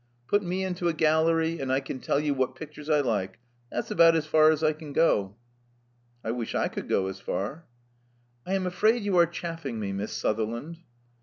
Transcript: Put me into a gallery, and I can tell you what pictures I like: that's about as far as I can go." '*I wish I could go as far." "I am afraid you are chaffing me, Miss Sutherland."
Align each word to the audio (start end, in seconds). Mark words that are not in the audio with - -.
Put 0.27 0.41
me 0.41 0.63
into 0.63 0.87
a 0.87 0.93
gallery, 0.93 1.59
and 1.59 1.71
I 1.71 1.79
can 1.79 1.99
tell 1.99 2.19
you 2.19 2.33
what 2.33 2.55
pictures 2.55 2.89
I 2.89 3.01
like: 3.01 3.37
that's 3.71 3.91
about 3.91 4.15
as 4.15 4.25
far 4.25 4.49
as 4.49 4.63
I 4.63 4.73
can 4.73 4.93
go." 4.93 5.35
'*I 6.23 6.31
wish 6.31 6.55
I 6.55 6.69
could 6.69 6.89
go 6.89 7.05
as 7.05 7.19
far." 7.19 7.67
"I 8.43 8.55
am 8.55 8.65
afraid 8.65 9.03
you 9.03 9.15
are 9.17 9.27
chaffing 9.27 9.79
me, 9.79 9.93
Miss 9.93 10.11
Sutherland." 10.11 10.79